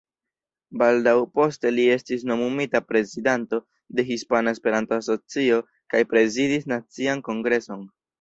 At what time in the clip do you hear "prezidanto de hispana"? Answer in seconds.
2.93-4.53